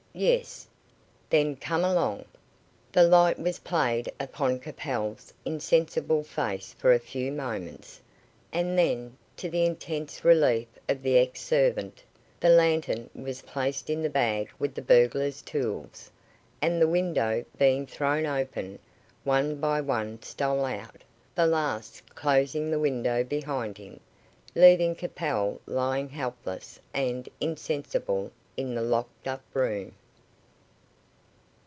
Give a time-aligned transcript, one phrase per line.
[0.13, 0.67] "Yes."
[1.29, 2.25] "Then come along."
[2.91, 8.01] The light was played upon Capel's insensible face for a few moments,
[8.51, 12.03] and then, to the intense relief of the ex servant,
[12.41, 16.11] the lantern was placed in the bag with the burglars' tools,
[16.61, 18.79] and the window being thrown open,
[19.23, 21.03] one by one stole out,
[21.35, 23.97] the last closing the window behind him,
[24.55, 29.95] leaving Capel lying helpless and insensible in the locked up room.